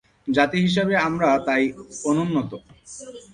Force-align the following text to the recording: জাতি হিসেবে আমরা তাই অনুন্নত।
জাতি 0.27 0.57
হিসেবে 0.65 0.93
আমরা 1.07 1.29
তাই 1.47 1.63
অনুন্নত। 2.05 2.51